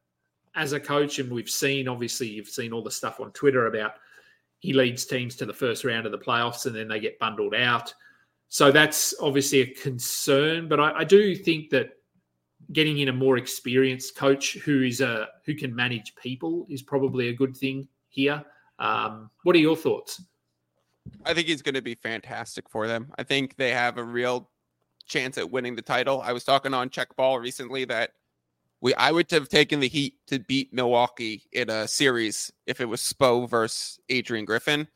[0.59, 3.93] as a coach, and we've seen obviously you've seen all the stuff on Twitter about
[4.59, 7.55] he leads teams to the first round of the playoffs and then they get bundled
[7.55, 7.95] out.
[8.49, 11.91] So that's obviously a concern, but I, I do think that
[12.73, 17.29] getting in a more experienced coach who is a who can manage people is probably
[17.29, 18.45] a good thing here.
[18.81, 20.21] Um, what are your thoughts?
[21.25, 23.13] I think he's going to be fantastic for them.
[23.17, 24.51] I think they have a real
[25.07, 26.21] chance at winning the title.
[26.21, 28.13] I was talking on Check Ball recently that
[28.81, 32.85] We I would have taken the Heat to beat Milwaukee in a series if it
[32.87, 34.87] was Spo versus Adrian Griffin.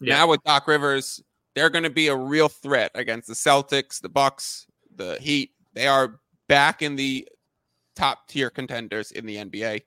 [0.00, 0.16] Yeah.
[0.16, 1.22] Now with Doc Rivers,
[1.54, 5.52] they're going to be a real threat against the Celtics, the Bucks, the Heat.
[5.74, 7.26] They are back in the
[7.96, 9.82] top tier contenders in the NBA.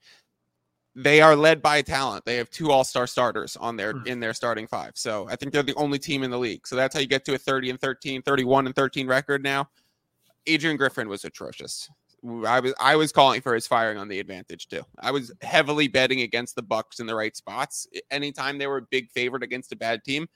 [0.95, 2.25] They are led by talent.
[2.25, 4.05] They have two all-star starters on their Hmm.
[4.07, 4.91] in their starting five.
[4.95, 6.67] So I think they're the only team in the league.
[6.67, 9.69] So that's how you get to a 30 and 13, 31 and 13 record now.
[10.45, 11.89] Adrian Griffin was atrocious.
[12.45, 14.83] I was I was calling for his firing on the advantage too.
[14.99, 17.87] I was heavily betting against the Bucks in the right spots.
[18.11, 20.27] Anytime they were a big favorite against a bad team,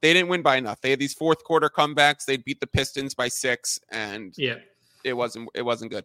[0.00, 0.80] they didn't win by enough.
[0.80, 2.24] They had these fourth quarter comebacks.
[2.24, 4.56] They'd beat the Pistons by six, and Yeah.
[5.04, 6.04] it wasn't it wasn't good.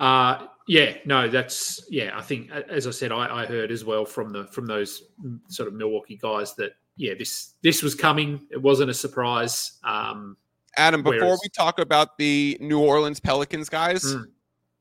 [0.00, 2.16] Uh, yeah, no, that's yeah.
[2.16, 5.02] I think, as I said, I, I heard as well from the from those
[5.48, 8.46] sort of Milwaukee guys that yeah, this this was coming.
[8.52, 9.78] It wasn't a surprise.
[9.82, 10.36] Um,
[10.76, 14.26] Adam, before Whereas- we talk about the New Orleans Pelicans guys, Mm.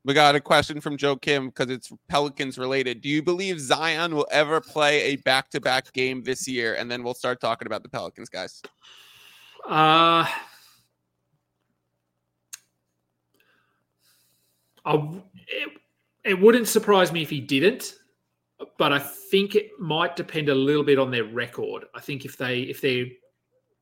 [0.06, 3.02] we got a question from Joe Kim because it's Pelicans related.
[3.02, 6.76] Do you believe Zion will ever play a back to back game this year?
[6.76, 8.62] And then we'll start talking about the Pelicans guys.
[9.68, 10.26] uh,
[14.86, 14.94] I
[15.48, 15.70] it,
[16.24, 17.96] it wouldn't surprise me if he didn't,
[18.78, 21.86] but I think it might depend a little bit on their record.
[21.94, 23.08] I think if they if they're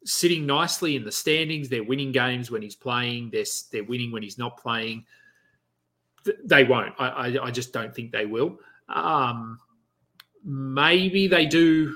[0.05, 3.29] sitting nicely in the standings, they're winning games when he's playing.
[3.31, 5.05] They're they're winning when he's not playing.
[6.43, 6.93] They won't.
[6.97, 8.57] I I, I just don't think they will.
[8.87, 9.59] Um,
[10.43, 11.95] maybe they do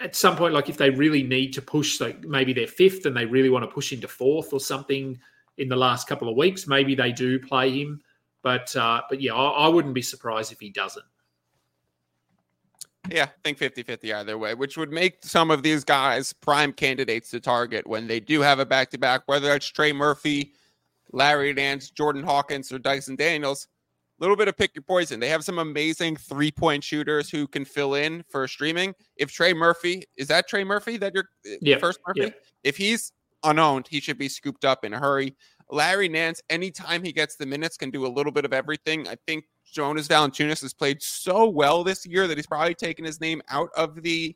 [0.00, 0.54] at some point.
[0.54, 3.64] Like if they really need to push, like maybe they're fifth and they really want
[3.64, 5.18] to push into fourth or something
[5.58, 6.66] in the last couple of weeks.
[6.66, 8.00] Maybe they do play him.
[8.42, 11.06] But uh, but yeah, I, I wouldn't be surprised if he doesn't.
[13.10, 16.72] Yeah, I think 50 50 either way, which would make some of these guys prime
[16.72, 20.52] candidates to target when they do have a back to back, whether that's Trey Murphy,
[21.12, 23.68] Larry Nance, Jordan Hawkins, or Dyson Daniels.
[24.18, 25.20] A little bit of pick your poison.
[25.20, 28.94] They have some amazing three point shooters who can fill in for streaming.
[29.16, 32.20] If Trey Murphy, is that Trey Murphy that you're uh, Yeah, first Murphy?
[32.22, 32.30] yeah.
[32.64, 33.12] If he's
[33.44, 35.36] unowned, he should be scooped up in a hurry.
[35.70, 39.06] Larry Nance, anytime he gets the minutes, can do a little bit of everything.
[39.06, 43.20] I think Jonas Valanciunas has played so well this year that he's probably taken his
[43.20, 44.34] name out of the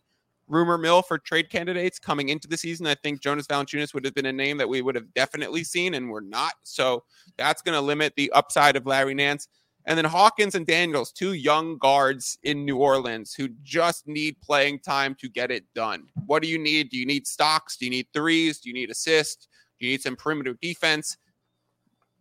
[0.49, 2.87] rumor mill for trade candidates coming into the season.
[2.87, 5.95] I think Jonas Valanciunas would have been a name that we would have definitely seen,
[5.95, 6.55] and we're not.
[6.63, 7.05] So
[7.37, 9.49] that's going to limit the upside of Larry Nance.
[9.87, 14.81] And then Hawkins and Daniels, two young guards in New Orleans who just need playing
[14.81, 16.07] time to get it done.
[16.27, 16.91] What do you need?
[16.91, 17.77] Do you need stocks?
[17.77, 18.61] Do you need threes?
[18.61, 19.49] Do you need assists?
[19.79, 21.17] Do you need some perimeter defense?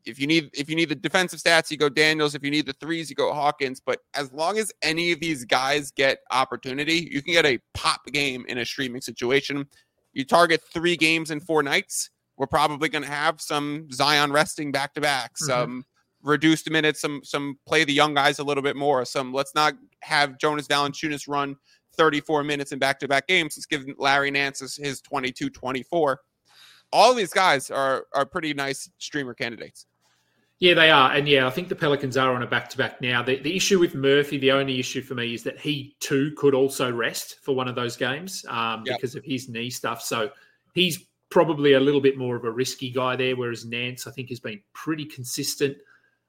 [0.10, 2.36] If you need if you need the defensive stats, you go Daniels.
[2.36, 3.80] If you need the threes, you go Hawkins.
[3.80, 8.06] But as long as any of these guys get opportunity, you can get a pop
[8.08, 9.68] game in a streaming situation.
[10.14, 12.10] You target three games in four nights.
[12.38, 15.84] We're probably going to have some Zion resting back to back, some
[16.24, 19.06] reduced minutes, some some play the young guys a little bit more.
[19.06, 21.56] Some let's not have Jonas Valanciunas run
[21.98, 23.56] 34 minutes in back to back games.
[23.58, 26.20] Let's give Larry Nance his, his 22 24.
[26.92, 29.86] All these guys are are pretty nice streamer candidates.
[30.60, 31.14] Yeah, they are.
[31.14, 33.24] And yeah, I think the Pelicans are on a back to back now.
[33.24, 36.54] The, the issue with Murphy, the only issue for me is that he too could
[36.54, 38.98] also rest for one of those games um, Yep.
[38.98, 40.02] because of his knee stuff.
[40.02, 40.30] So
[40.74, 44.28] he's probably a little bit more of a risky guy there, whereas Nance, I think,
[44.30, 45.78] has been pretty consistent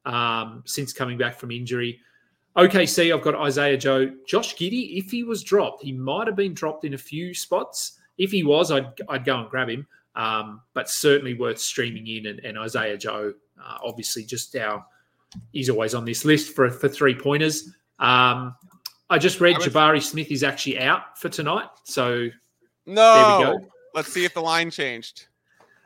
[0.04, 1.98] um, since coming back from injury.
[2.56, 4.12] OKC, I've got Isaiah Joe.
[4.26, 7.98] Josh Giddey, if he was dropped, he might have been dropped in a few spots.
[8.18, 9.86] If he was, I'd, I'd go and grab him.
[10.16, 12.26] Um, but certainly worth streaming in.
[12.26, 13.32] And, and Isaiah Joe,
[13.64, 14.84] uh, obviously, just our
[15.52, 17.64] he's always on this list for for three pointers.
[17.98, 18.54] Um,
[19.10, 21.68] I just read I Jabari Smith is actually out for tonight.
[21.84, 22.28] So
[22.86, 23.66] No, There we go.
[23.94, 25.26] let's see if the line changed.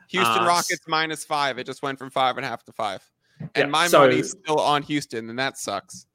[0.09, 1.59] Houston Uh, Rockets minus five.
[1.59, 3.03] It just went from five and a half to five,
[3.41, 6.07] and Yeah, my so- money's still on Houston, and that sucks.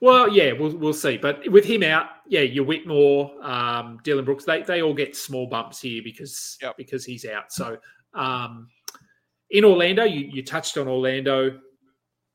[0.00, 1.16] Well, yeah, we'll we'll see.
[1.16, 5.46] But with him out, yeah, your Whitmore, um, Dillon Brooks, they they all get small
[5.46, 6.76] bumps here because Yep.
[6.76, 7.52] because he's out.
[7.52, 7.78] So
[8.14, 8.68] um,
[9.52, 11.60] in Orlando, you, you touched on Orlando.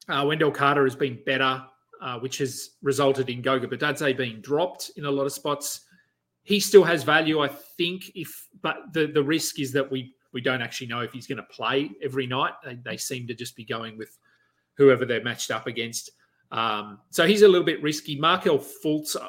[0.08, 1.64] Uh, Wendell Carter has been better,
[2.02, 5.82] uh, which has resulted in Goga Bitadze being dropped in a lot of spots.
[6.44, 8.12] He still has value, I think.
[8.16, 11.38] If but the the risk is that we we don't actually know if he's going
[11.38, 12.54] to play every night.
[12.64, 14.18] They, they seem to just be going with
[14.76, 16.12] whoever they're matched up against.
[16.52, 18.18] Um, so he's a little bit risky.
[18.18, 19.28] Markelle Fultz, uh,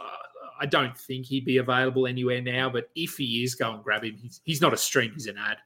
[0.61, 4.05] I don't think he'd be available anywhere now, but if he is, go and grab
[4.05, 4.17] him.
[4.21, 5.57] He's, he's not a stream, he's an ad.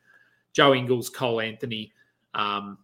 [0.54, 1.92] Joe Ingles, Cole Anthony.
[2.34, 2.78] Um,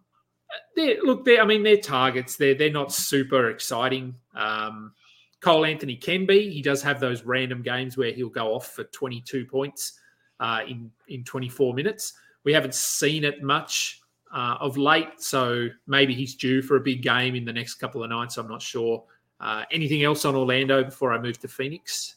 [0.75, 2.35] they're, look, they're, I mean, they're targets.
[2.35, 4.15] They're, they're not super exciting.
[4.35, 4.93] Um,
[5.41, 6.49] Cole Anthony can be.
[6.49, 9.99] He does have those random games where he'll go off for 22 points
[10.39, 12.13] uh, in, in 24 minutes.
[12.43, 14.01] We haven't seen it much
[14.33, 18.03] uh, of late, so maybe he's due for a big game in the next couple
[18.03, 18.37] of nights.
[18.37, 19.03] I'm not sure.
[19.39, 22.15] Uh, anything else on Orlando before I move to Phoenix?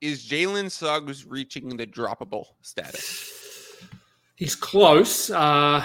[0.00, 3.43] Is Jalen Suggs reaching the droppable status?
[4.36, 5.30] He's close.
[5.30, 5.84] Uh,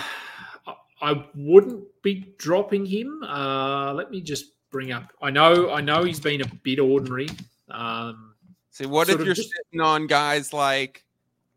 [1.01, 3.23] I wouldn't be dropping him.
[3.23, 5.11] Uh, let me just bring up.
[5.21, 7.29] I know, I know he's been a bit ordinary.
[7.69, 8.33] Um,
[8.71, 11.05] See, what if you're just- sitting on guys like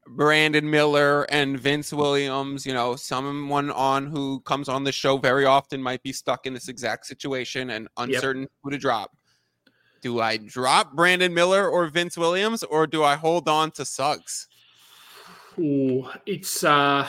[0.07, 2.67] Brandon Miller and Vince Williams?
[2.67, 6.55] You know, someone on who comes on the show very often might be stuck in
[6.55, 9.17] this exact situation and uncertain who to drop.
[10.03, 14.49] Do I drop Brandon Miller or Vince Williams, or do I hold on to Suggs?
[15.59, 17.09] Ooh, it's uh,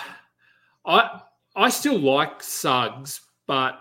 [0.86, 1.21] I
[1.56, 3.79] I still like Suggs, but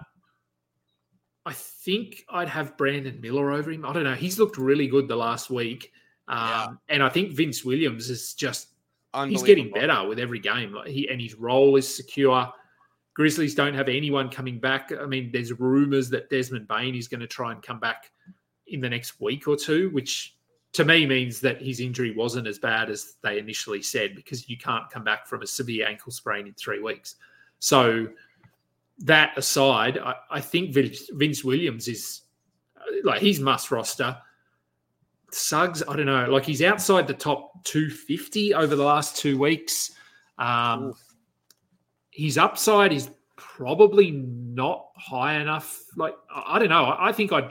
[1.44, 3.84] I think I'd have Brandon Miller over him.
[3.84, 4.14] I don't know.
[4.14, 5.92] He's looked really good the last week,
[6.28, 6.68] um, Yeah.
[6.88, 8.68] and I think Vince Williams is just
[9.26, 10.72] he's getting better with every game.
[10.72, 12.52] Like he and his role is secure.
[13.14, 14.90] Grizzlies don't have anyone coming back.
[14.98, 18.10] I mean, there's rumors that Desmond Bane is going to try and come back
[18.68, 20.36] in the next week or two, which
[20.72, 24.56] to me means that his injury wasn't as bad as they initially said because you
[24.56, 27.16] can't come back from a severe ankle sprain in three weeks.
[27.58, 28.08] So
[29.00, 32.22] that aside, I, I think Vince, Vince Williams is
[33.04, 34.16] like he's must roster.
[35.30, 39.92] Suggs, I don't know, like he's outside the top 250 over the last two weeks.
[40.38, 40.94] Um,
[42.10, 45.82] his upside is probably not high enough.
[45.96, 46.84] Like I I don't know.
[46.84, 47.50] I I think I'd,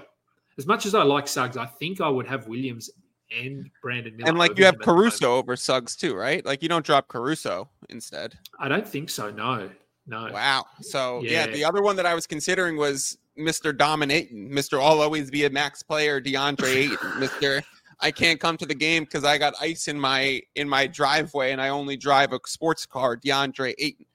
[0.57, 2.89] as much as I like Suggs, I think I would have Williams
[3.31, 4.29] and Brandon Miller.
[4.29, 4.79] And like you have.
[4.79, 6.45] Caruso over Suggs too, right?
[6.45, 8.37] Like you don't drop Caruso instead.
[8.59, 9.31] I don't think so.
[9.31, 9.69] No,
[10.07, 10.29] no.
[10.31, 10.65] Wow.
[10.81, 11.45] So yeah.
[11.45, 11.47] Yeah.
[11.47, 13.75] the other one that I was considering was Mr.
[13.75, 14.73] Dominating, Mr.
[14.81, 17.61] I'll always be a max player, DeAndre Ayton, Mr.
[17.99, 21.51] I can't come to the game because I got ice in my in my driveway
[21.51, 24.05] and I only drive a sports car, DeAndre Ayton.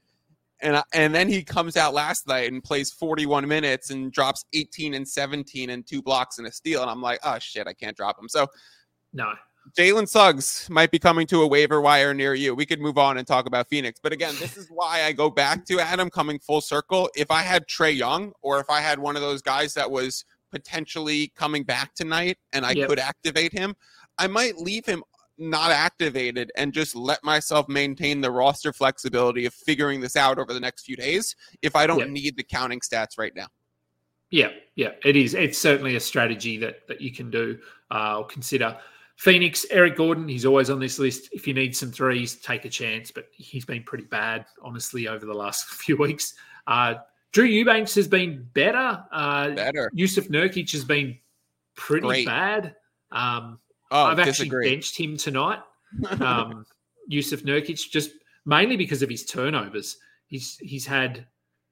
[0.63, 4.47] And I, and then he comes out last night and plays 41 minutes and drops
[4.55, 6.81] 18 and 17 and two blocks and a steal.
[6.81, 8.27] And I'm like, oh shit, I can't drop him.
[8.27, 8.47] So
[9.13, 9.33] No.
[9.77, 12.55] Jalen Suggs might be coming to a waiver wire near you.
[12.55, 13.99] We could move on and talk about Phoenix.
[14.01, 17.11] But again, this is why I go back to Adam coming full circle.
[17.17, 20.25] If I had Trae Young or if I had one of those guys that was
[20.53, 22.89] potentially coming back tonight and I Yep.
[22.89, 23.75] could activate him,
[24.19, 25.03] I might leave him
[25.37, 30.55] not activated and just let myself maintain the roster flexibility of figuring this out over
[30.55, 32.09] the next few days if I don't Yep.
[32.09, 33.49] need the counting stats right now.
[34.31, 35.35] Yeah, yeah, it is.
[35.35, 37.59] It's certainly a strategy that that you can do
[37.91, 38.79] uh, or consider.
[39.17, 41.31] Phoenix, Eric Gordon, he's always on this list.
[41.33, 45.25] If you need some threes, take a chance, but he's been pretty bad, honestly, over
[45.25, 46.35] the last few weeks.
[46.67, 46.95] Uh,
[47.33, 49.03] Drew Eubanks has been better.
[49.13, 49.91] Uh, Better.
[49.97, 51.19] Jusuf Nurkic has been
[51.77, 52.27] pretty Great.
[52.27, 52.75] bad.
[53.11, 53.59] Um,
[53.93, 55.61] Oh, I've actually benched him tonight.
[56.21, 56.67] Um,
[57.11, 58.11] Jusuf Nurkic, just
[58.45, 59.97] mainly because of his turnovers.
[60.27, 61.25] He's he's had,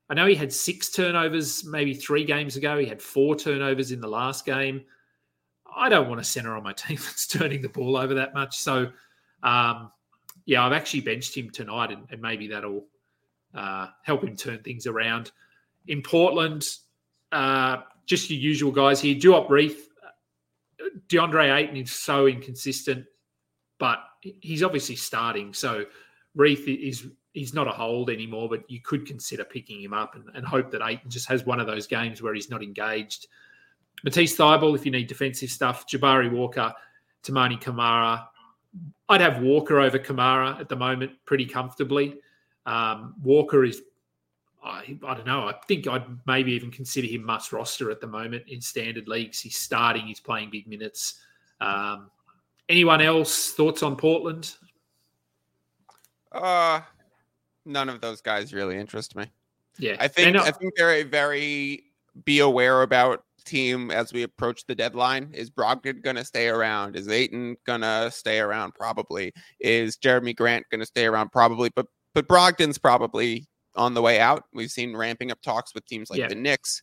[0.09, 2.79] I know he had six turnovers maybe three games ago.
[2.79, 4.83] He had four turnovers in the last game.
[5.77, 8.59] I don't want a center on my team that's turning the ball over that much.
[8.59, 8.91] So,
[9.43, 9.91] um,
[10.47, 12.85] yeah, I've actually benched him tonight, and, and maybe that'll
[13.55, 15.33] uh, help him turn things around.
[15.87, 16.69] In Portland,
[17.33, 19.15] uh, just your usual guys here.
[19.15, 19.89] Duop Reath,
[21.09, 23.07] DeAndre Ayton is so inconsistent,
[23.79, 25.53] but he's obviously starting.
[25.55, 25.87] So
[26.35, 30.25] Reef is he's not a hold anymore, but you could consider picking him up and,
[30.35, 33.27] and hope that Ayton just has one of those games where he's not engaged.
[34.05, 36.73] Matisse Thybulle, if you need defensive stuff, Jabari Walker,
[37.25, 38.29] Toumani Camara.
[39.09, 42.19] I'd have Walker over Kamara at the moment pretty comfortably.
[42.67, 43.83] Um, Walker is,
[44.63, 48.07] I, I don't know, I think I'd maybe even consider him must roster at the
[48.07, 49.41] moment in standard leagues.
[49.41, 51.21] He's starting, he's playing big minutes.
[51.61, 52.11] Um,
[52.69, 53.53] anyone else?
[53.53, 54.55] Thoughts on Portland?
[56.31, 56.81] Uh,
[57.65, 59.27] none of those guys really interest me.
[59.79, 61.85] Yeah, I think I think they're a very
[62.25, 65.31] be aware about team as we approach the deadline.
[65.35, 66.97] Is Brogdon going to stay around?
[66.97, 68.75] Is Ayton going to stay around?
[68.75, 69.33] Probably.
[69.61, 71.31] Is Jerami Grant going to stay around?
[71.33, 71.71] Probably.
[71.75, 74.45] But but Brogdon's probably on the way out.
[74.53, 76.29] We've seen ramping up talks with teams like Yeah.
[76.29, 76.83] the Knicks.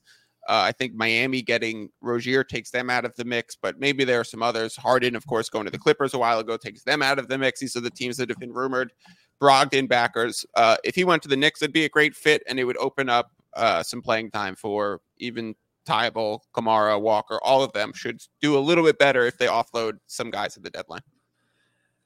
[0.50, 4.20] Uh, I think Miami getting Rozier takes them out of the mix, but maybe there
[4.20, 4.76] are some others.
[4.76, 7.38] Harden, of course, going to the Clippers a while ago takes them out of the
[7.38, 7.60] mix.
[7.60, 8.92] These are the teams that have been rumored.
[9.40, 10.46] Brogdon backers.
[10.56, 12.78] Uh, if he went to the Knicks, it'd be a great fit, and it would
[12.78, 15.56] open up uh, some playing time for even
[15.92, 17.40] Thybulle, Camara, Walker.
[17.44, 20.64] All of them should do a little bit better if they offload some guys at
[20.64, 21.02] the deadline.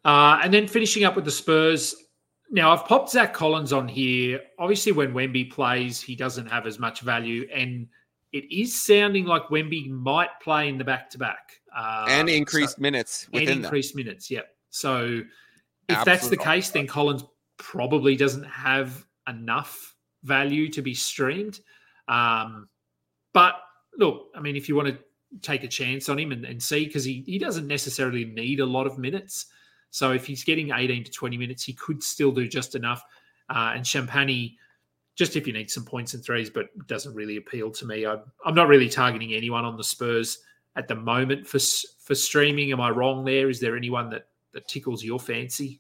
[0.04, 1.96] Uh, and then finishing up with the Spurs.
[2.52, 4.40] Now, I've popped Zach Collins on here.
[4.60, 7.48] Obviously, when Wemby plays, he doesn't have as much value.
[7.54, 7.88] And
[8.32, 11.54] it is sounding like Wemby might play in the back to back.
[11.76, 13.66] and increased minutes and within them.
[13.66, 14.30] increased minutes.
[14.30, 14.48] Yep.
[14.70, 15.22] So
[15.90, 17.24] if that's the case, then Collins
[17.58, 21.60] probably doesn't have enough value to be streamed.
[22.08, 22.68] Um,
[23.34, 23.56] but
[23.98, 24.98] look, I mean, if you want to
[25.42, 28.66] take a chance on him and, and see, because he, he doesn't necessarily need a
[28.66, 29.48] lot of minutes.
[29.92, 33.04] So if he's getting 18 to 20 minutes, he could still do just enough.
[33.50, 34.56] Uh, and Champagnie,
[35.16, 38.06] just if you need some points and threes, but doesn't really appeal to me.
[38.06, 40.40] I, I'm not really targeting anyone on the Spurs
[40.76, 41.60] at the moment for
[42.04, 42.72] for streaming.
[42.72, 43.50] Am I wrong there?
[43.50, 45.80] Is there anyone that, that tickles your fancy?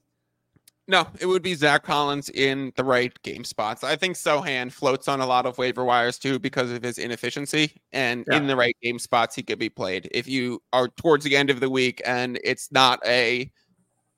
[0.87, 3.83] No, it would be Zach Collins in the right game spots.
[3.83, 7.73] I think Sochan floats on a lot of waiver wires too because of his inefficiency.
[7.91, 8.37] And yeah.
[8.37, 10.07] in the right game spots, he could be played.
[10.11, 13.51] If you are towards the end of the week and it's not a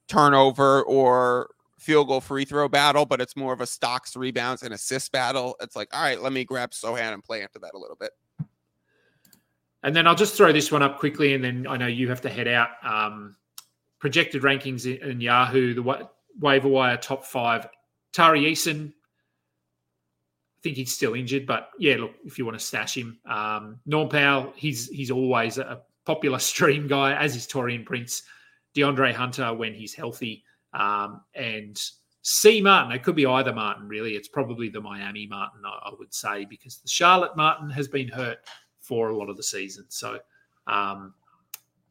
[0.09, 4.73] turnover or field goal free throw battle, but it's more of a stocks, rebounds, and
[4.73, 7.77] assist battle, it's like, all right, let me grab Sochan and play into that a
[7.77, 8.11] little bit.
[9.83, 12.19] And then I'll just throw this one up quickly, and then I know you have
[12.21, 12.69] to head out.
[12.83, 13.37] Um,
[13.99, 15.83] projected rankings in, in Yahoo, the
[16.39, 17.67] waiver wire top five.
[18.13, 22.97] Tari Eason, I think he's still injured, but yeah, look, if you want to stash
[22.97, 28.23] him, um, Norm Powell, he's he's always a popular stream guy, as is Taurean Prince,
[28.75, 31.79] DeAndre Hunter when he's healthy, um, and
[32.23, 32.91] C Martin.
[32.91, 34.13] It could be either Martin, really.
[34.15, 38.07] It's probably the Miami Martin, I, I would say, because the Charlotte Martin has been
[38.07, 38.39] hurt
[38.79, 39.85] for a lot of the season.
[39.89, 40.19] So,
[40.65, 41.13] um,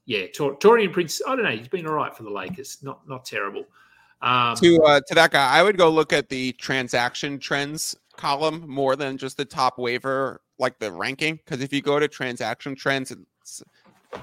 [0.06, 1.20] yeah, Tor- Taurean Prince.
[1.26, 1.56] I don't know.
[1.56, 2.78] He's been all right for the Lakers.
[2.82, 3.64] Not not terrible.
[4.22, 8.64] Um, to uh, to that guy, I would go look at the transaction trends column
[8.66, 11.36] more than just the top waiver, like the ranking.
[11.36, 13.62] Because if you go to transaction trends, it's,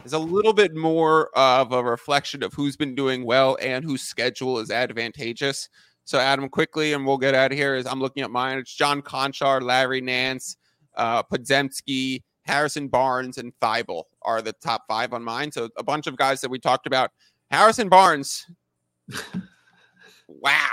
[0.03, 4.01] it's a little bit more of a reflection of who's been doing well and whose
[4.01, 5.69] schedule is advantageous.
[6.05, 7.75] So, Adam, quickly, and we'll get out of here.
[7.75, 8.57] Is I'm looking at mine.
[8.57, 10.57] It's John Konchar, Larry Nance,
[10.97, 15.51] uh, Podziemski, Harrison Barnes, and Thybulle are the top five on mine.
[15.51, 17.11] So, a bunch of guys that we talked about.
[17.51, 18.47] Harrison Barnes
[20.27, 20.69] wow.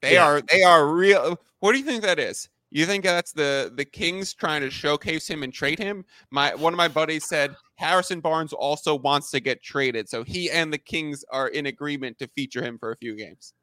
[0.00, 0.24] They yeah.
[0.24, 1.38] are they are real.
[1.60, 2.48] What do you think that is?
[2.70, 6.04] You think that's the the Kings trying to showcase him and trade him?
[6.30, 10.50] My one of my buddies said Harrison Barnes also wants to get traded, so he
[10.50, 13.54] and the Kings are in agreement to feature him for a few games.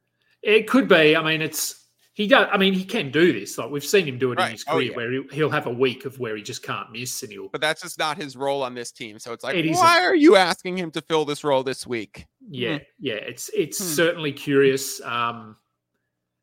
[0.42, 1.16] It could be.
[1.16, 1.88] I mean, it's
[2.20, 2.48] he does.
[2.52, 3.56] I mean, he can do this.
[3.56, 4.48] Like we've seen him do it right.
[4.48, 5.08] in his oh, career, oh, yeah.
[5.08, 7.48] where he'll have a week of where he just can't miss, and he'll.
[7.48, 9.18] But that's just not his role on this team.
[9.18, 12.26] So it's like, it why are you asking him to fill this role this week?
[12.50, 12.84] Yeah, hmm.
[12.98, 13.14] yeah.
[13.14, 13.86] It's it's hmm.
[13.86, 15.00] certainly curious.
[15.00, 15.56] Um,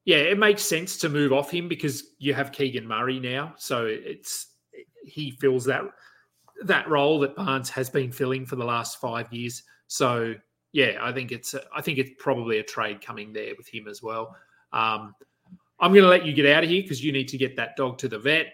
[0.05, 3.85] yeah, it makes sense to move off him because you have Keegan Murray now, so
[3.85, 4.47] it's
[5.03, 5.83] he fills that
[6.63, 9.61] that role that Barnes has been filling for the last five years.
[9.85, 10.33] So
[10.71, 13.87] yeah, I think it's a, I think it's probably a trade coming there with him
[13.87, 14.35] as well.
[14.73, 15.13] Um,
[15.79, 17.75] I'm going to let you get out of here because you need to get that
[17.75, 18.53] dog to the vet.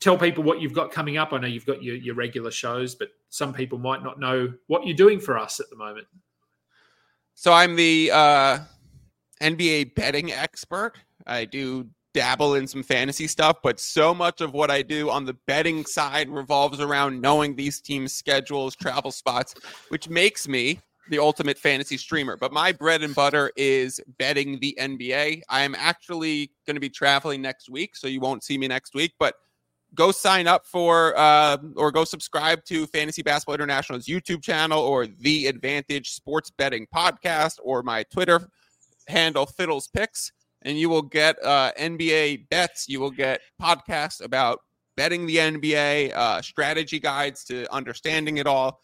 [0.00, 1.32] Tell people what you've got coming up.
[1.32, 4.86] I know you've got your, your regular shows, but some people might not know what
[4.86, 6.06] you're doing for us at the moment.
[7.34, 8.58] So I'm the uh,
[9.40, 10.94] NBA betting expert.
[11.26, 15.24] I do dabble in some fantasy stuff, but so much of what I do on
[15.24, 19.54] the betting side revolves around knowing these teams' schedules, travel spots,
[19.88, 20.80] which makes me
[21.10, 25.42] the ultimate fantasy streamer, but my bread and butter is betting the NBA.
[25.48, 28.94] I am actually going to be traveling next week, so you won't see me next
[28.94, 29.34] week, but
[29.94, 35.06] go sign up for uh, or go subscribe to Fantasy Basketball International's YouTube channel or
[35.06, 38.48] the Advantage Sports Betting Podcast or my Twitter
[39.08, 40.32] handle Fiddles Picks,
[40.62, 42.88] and you will get uh, NBA bets.
[42.88, 44.60] You will get podcasts about
[44.96, 48.80] betting the NBA, uh, strategy guides to understanding it all.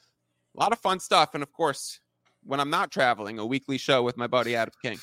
[0.56, 2.00] A lot of fun stuff, and of course,
[2.46, 4.98] when I'm not traveling, a weekly show with my buddy Adam King.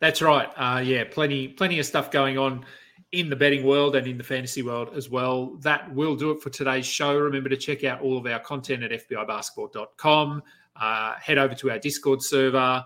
[0.00, 0.48] That's right.
[0.56, 2.64] Uh, yeah, plenty, plenty of stuff going on
[3.12, 5.56] in the betting world and in the fantasy world as well.
[5.60, 7.16] That will do it for today's show.
[7.16, 10.42] Remember to check out all of our content at fbibasketball.com.
[10.74, 12.84] Uh, head over to our Discord server,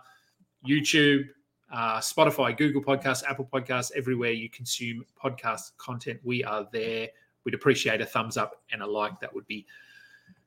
[0.68, 1.24] YouTube,
[1.72, 6.20] uh, Spotify, Google Podcasts, Apple Podcasts, everywhere you consume podcast content.
[6.24, 7.09] We are there.
[7.44, 9.20] We'd appreciate a thumbs up and a like.
[9.20, 9.66] That would be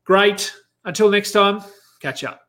[0.03, 0.53] great.
[0.83, 1.61] Until next time,
[2.01, 2.48] catch up.